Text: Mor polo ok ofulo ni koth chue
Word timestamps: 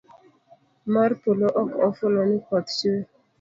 Mor 0.93 1.11
polo 1.23 1.47
ok 1.61 1.71
ofulo 1.87 2.19
ni 2.29 2.37
koth 2.47 2.69
chue 2.77 2.95